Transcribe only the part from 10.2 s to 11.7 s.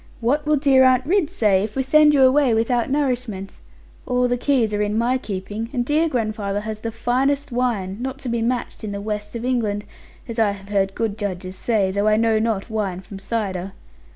as I have heard good judges